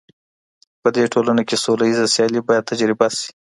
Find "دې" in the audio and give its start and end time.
0.95-1.03